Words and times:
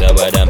it 0.00 0.41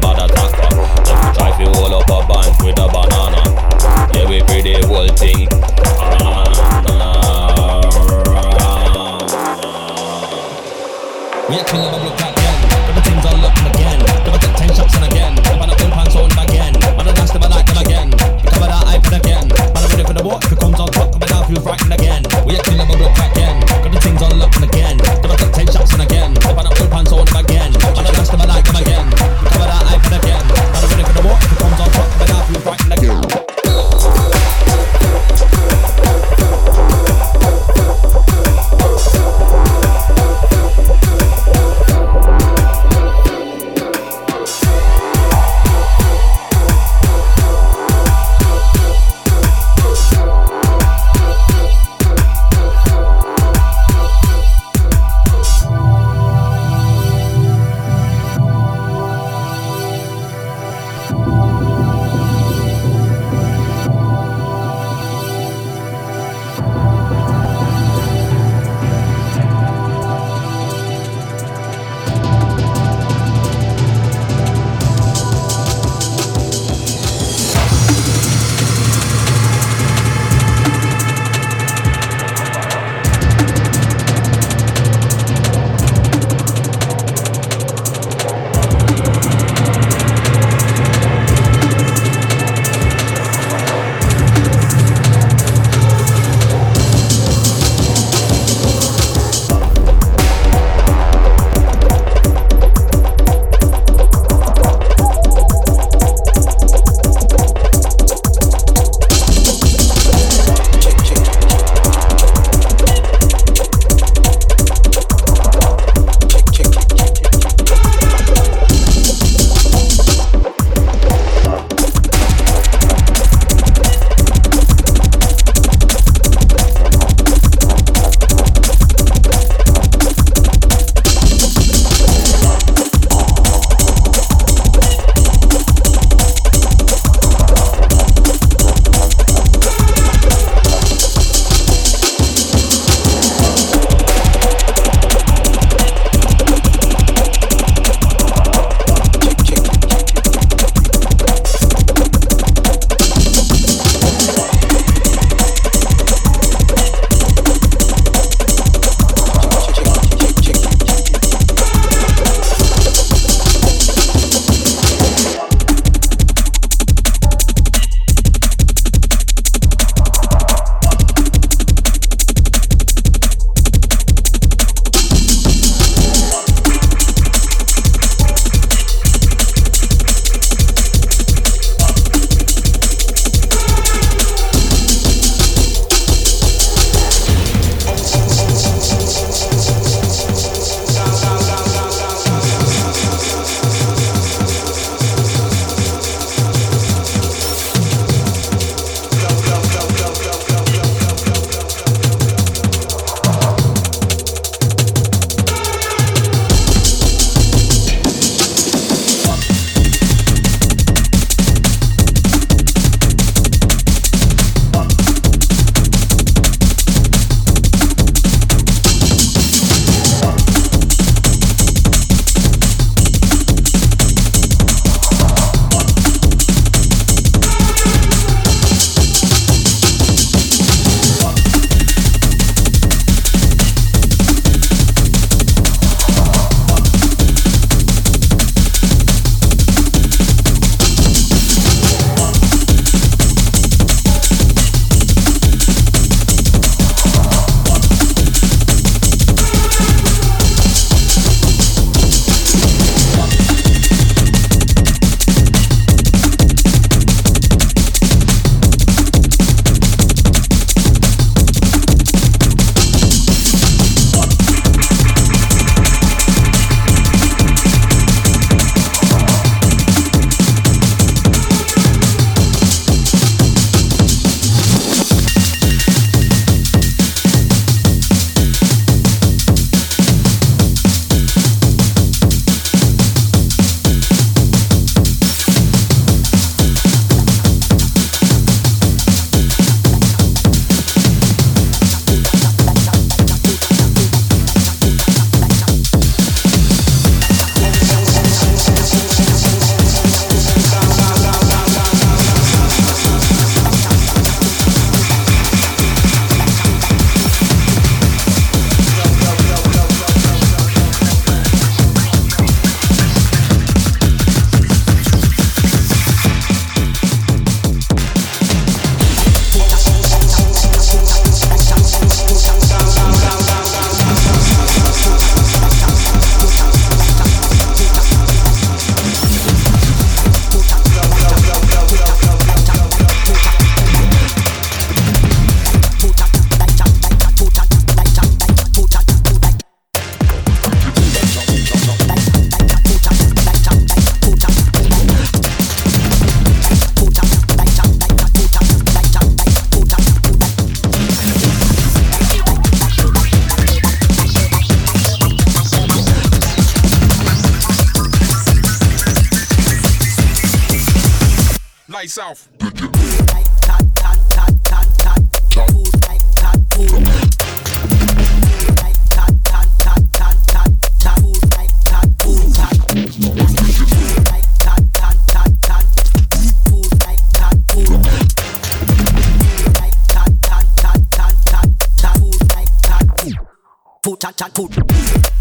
Put, 384.03 384.19
chat, 384.19 384.35
chat, 384.35 384.53
put. 384.53 385.32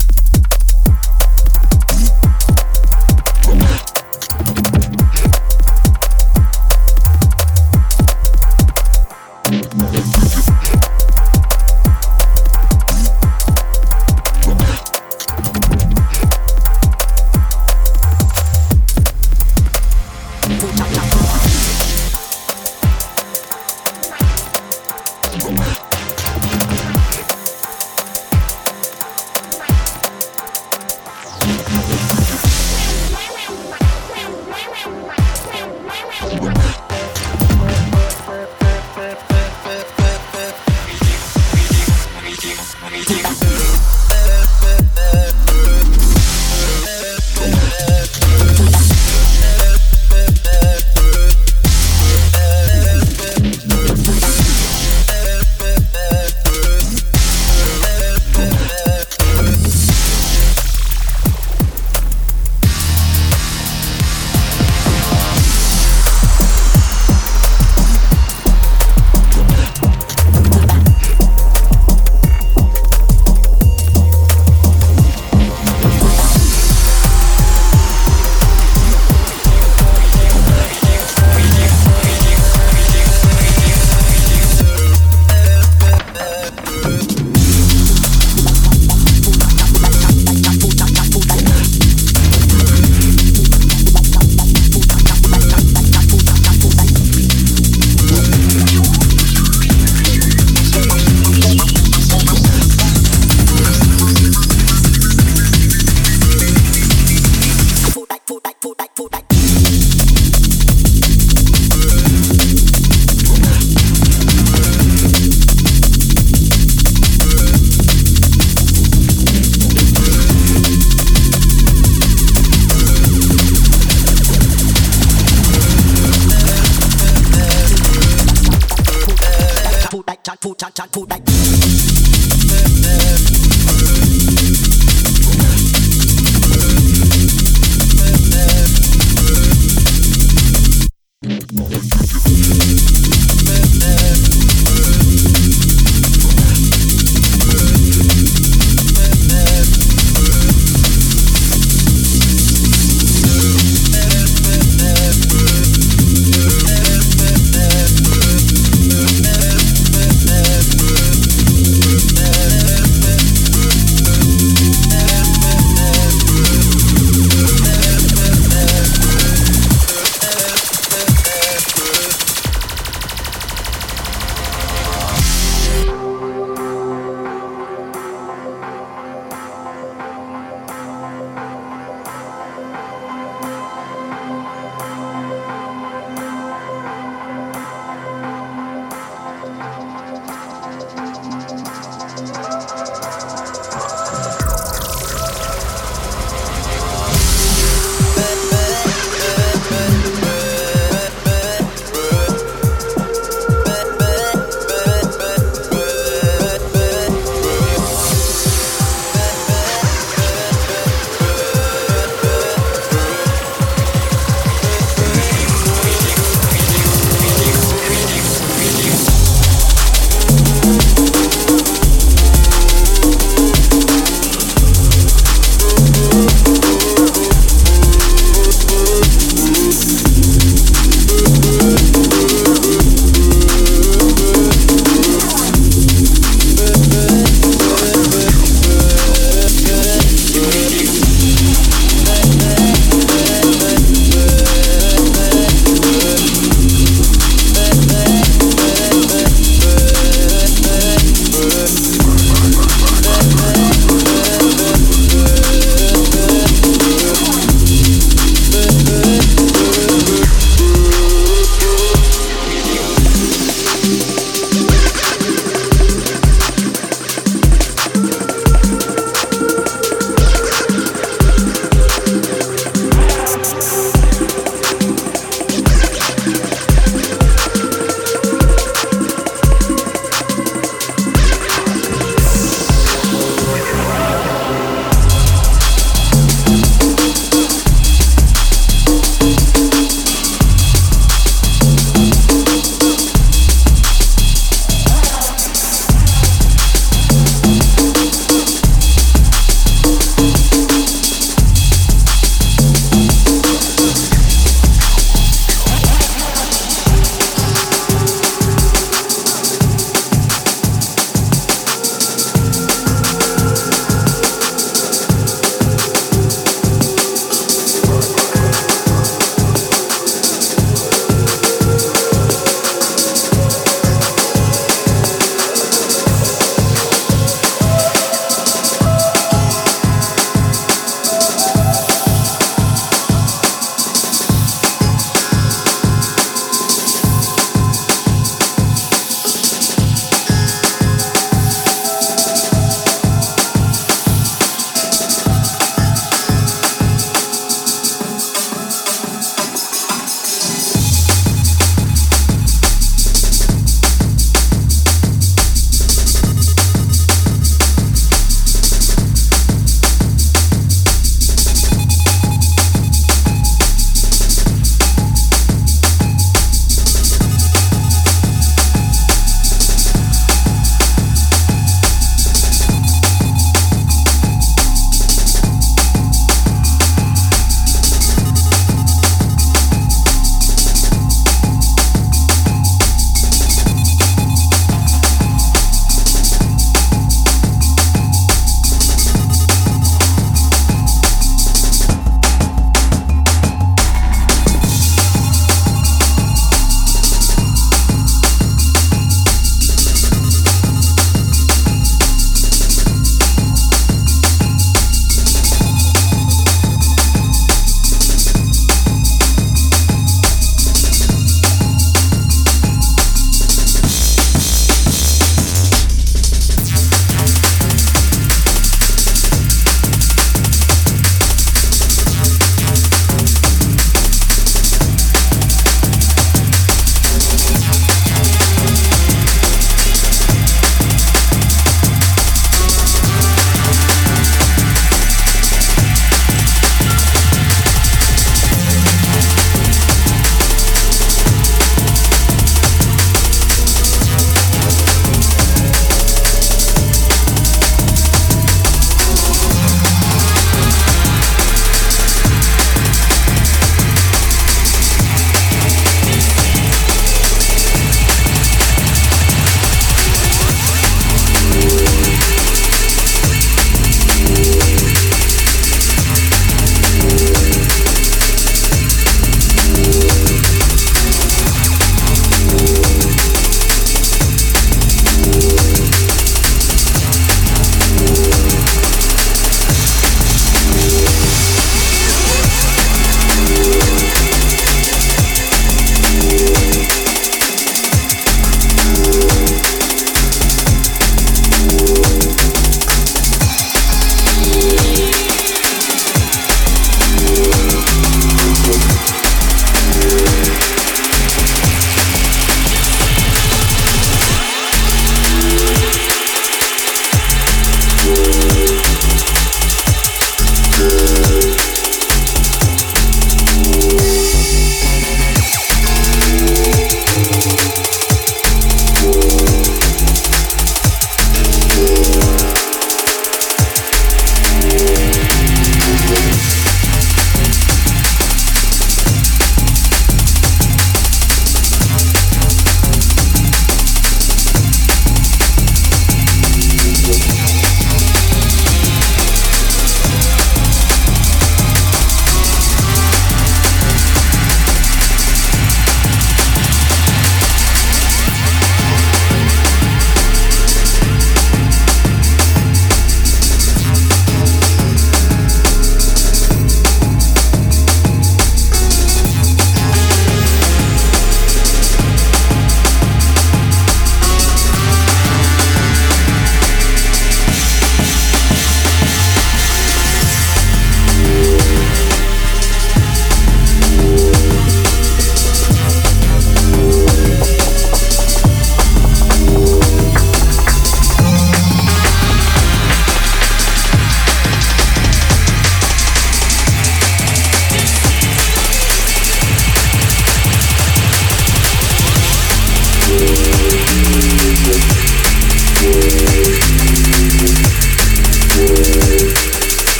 Chat, 130.74 130.90
put, 130.92 131.08
chat, 131.08 131.31